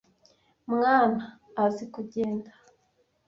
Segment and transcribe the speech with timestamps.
[0.73, 1.05] mwana
[1.63, 2.51] azi kugenda.